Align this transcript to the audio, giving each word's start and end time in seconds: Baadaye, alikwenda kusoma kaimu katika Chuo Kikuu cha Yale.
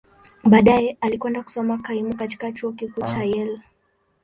Baadaye, 0.43 0.97
alikwenda 1.01 1.43
kusoma 1.43 1.77
kaimu 1.77 2.15
katika 2.15 2.51
Chuo 2.51 2.71
Kikuu 2.71 3.01
cha 3.01 3.23
Yale. 3.23 3.59